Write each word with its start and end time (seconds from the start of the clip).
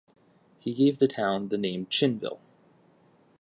He 0.57 0.73
gave 0.73 0.97
the 0.97 1.07
town 1.07 1.49
the 1.49 1.59
name 1.59 1.85
"Chinnville". 1.85 2.39